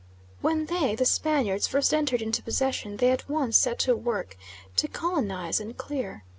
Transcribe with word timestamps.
When 0.41 0.65
they, 0.65 0.95
the 0.95 1.05
Spaniards, 1.05 1.67
first 1.67 1.93
entered 1.93 2.23
into 2.23 2.41
possession 2.41 2.97
they 2.97 3.11
at 3.11 3.29
once 3.29 3.55
set 3.55 3.77
to 3.81 3.95
work 3.95 4.35
to 4.77 4.87
colonise 4.87 5.59
and 5.59 5.77
clear. 5.77 6.23